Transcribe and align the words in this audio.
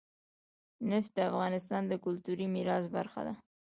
نفت 0.89 1.11
د 1.15 1.19
افغانستان 1.31 1.83
د 1.87 1.93
کلتوري 2.05 2.47
میراث 2.55 2.85
برخه 2.95 3.21
ده. 3.27 3.33